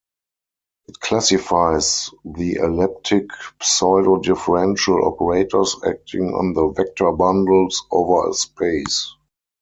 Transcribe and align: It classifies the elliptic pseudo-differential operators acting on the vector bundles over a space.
It 0.87 0.99
classifies 0.99 2.09
the 2.25 2.55
elliptic 2.55 3.25
pseudo-differential 3.61 5.05
operators 5.05 5.75
acting 5.85 6.33
on 6.33 6.53
the 6.53 6.69
vector 6.69 7.11
bundles 7.11 7.85
over 7.91 8.31
a 8.31 8.33
space. 8.33 9.13